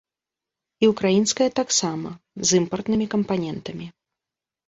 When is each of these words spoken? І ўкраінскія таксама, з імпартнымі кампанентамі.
І 0.85 0.87
ўкраінскія 0.91 1.49
таксама, 1.59 2.09
з 2.51 2.61
імпартнымі 2.61 3.05
кампанентамі. 3.15 3.85